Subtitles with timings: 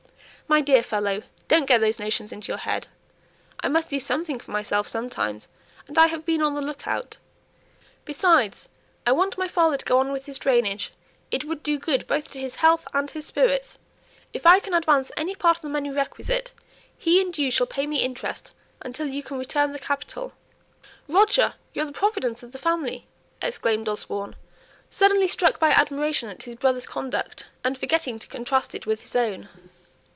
[0.47, 2.89] "My dear fellow, don't get those notions into your head!
[3.61, 5.47] I must do something for myself sometimes,
[5.87, 7.15] and I've been on the look out.
[8.03, 8.67] Besides,
[9.07, 10.91] I want my father to go on with his drainage;
[11.31, 13.79] it would do good both to his health and his spirits.
[14.33, 16.51] If I can advance any part of the money requisite,
[16.97, 20.33] he and you shall pay me interest until you can return the capital."
[21.07, 23.07] "Roger, you're the providence of the family,"
[23.41, 24.35] exclaimed Osborne,
[24.89, 29.15] suddenly struck by admiration at his brother's conduct, and forgetting to contrast it with his
[29.15, 29.47] own.